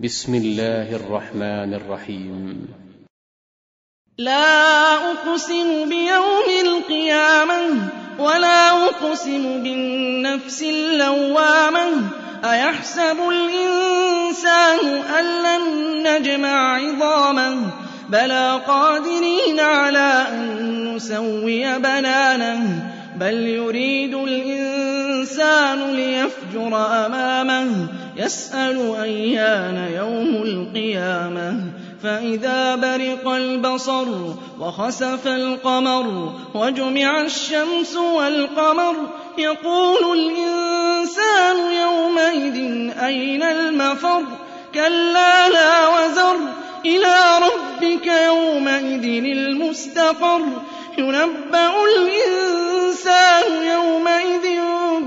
بسم 0.00 0.34
الله 0.34 0.96
الرحمن 0.96 1.74
الرحيم. 1.74 2.68
لا 4.18 4.94
أقسم 5.10 5.88
بيوم 5.88 6.48
القيامة 6.66 7.90
ولا 8.18 8.84
أقسم 8.84 9.62
بالنفس 9.62 10.62
اللوامة. 10.62 12.08
أيحسب 12.44 13.16
الإنسان 13.28 14.78
أن 15.18 15.24
لن 15.24 15.62
نجمع 16.06 16.76
عظامه؟ 16.76 17.70
بلى 18.08 18.60
قادرين 18.66 19.60
على 19.60 20.26
أن 20.32 20.94
نسوي 20.94 21.78
بنانه. 21.78 22.92
بل 23.20 23.34
يريد 23.34 24.14
الإنسان 24.14 24.85
ليفجر 25.96 26.76
أمامه 27.06 27.86
يسأل 28.16 28.94
أيان 29.02 29.92
يوم 29.96 30.42
القيامة. 30.42 31.60
فإذا 32.02 32.74
برق 32.74 33.28
البصر 33.28 34.06
وخسف 34.60 35.26
القمر 35.26 36.32
وجمع 36.54 37.20
الشمس 37.20 37.96
والقمر 37.96 38.94
يقول 39.38 40.18
الإنسان 40.18 41.56
يومئذ 41.82 42.90
أين 43.04 43.42
المفر؟ 43.42 44.22
كلا 44.74 45.48
لا 45.48 45.88
وزر 45.88 46.36
إلى 46.84 47.16
ربك 47.42 48.06
يومئذ 48.06 49.24
المستقر. 49.24 50.42
ينبأ 50.98 51.72
الإنسان 51.84 53.62
يومئذ 53.62 54.55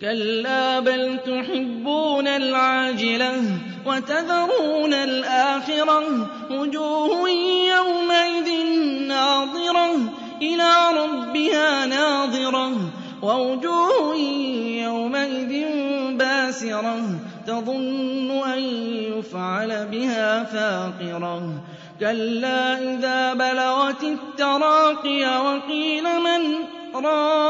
كلا 0.00 0.80
بل 0.80 1.18
تحبون 1.26 2.26
العاجلة 2.26 3.42
وتذرون 3.86 4.94
الآخرة 4.94 6.28
وجوه 6.50 7.30
يومئذ 7.76 8.48
ناظرة 9.08 9.94
إلى 10.42 10.72
ربها 10.96 11.86
ناظرة 11.86 12.72
ووجوه 13.22 14.16
يومئذ 14.84 15.64
باسرة 16.16 17.00
تظن 17.46 18.30
أن 18.30 18.58
يفعل 19.18 19.86
بها 19.86 20.44
فاقرة 20.44 21.62
كلا 22.00 22.78
إذا 22.78 23.34
بلغت 23.34 24.02
التراقي 24.02 25.44
وقيل 25.46 26.04
من 26.04 26.64
راق 26.94 27.49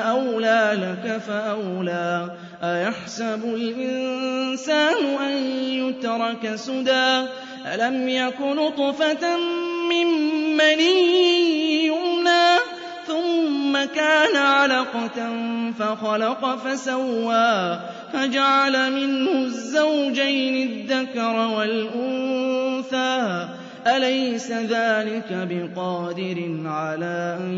أولى 0.00 0.72
لك 0.74 1.18
فأولى. 1.18 2.30
أيحسب 2.62 3.44
الإنسان 3.44 5.04
أن 5.04 5.32
يترك 5.54 6.54
سدى؟ 6.54 7.26
ألم 7.74 8.08
يك 8.08 8.40
نطفة 8.40 9.36
من 9.90 10.06
مني 10.56 11.86
يمنى؟ 11.86 12.58
ثم 13.06 13.84
كان 13.94 14.36
علقة 14.36 15.32
فخلق 15.78 16.56
فسوى. 16.56 17.80
فجعل 18.12 18.92
منه 18.92 19.32
الزوجين 19.32 20.68
الذكر 20.68 21.48
والأنثى. 21.56 23.48
أليس 23.86 24.52
ذلك 24.52 25.48
بقادر 25.50 26.60
على 26.64 27.38
أن 27.40 27.52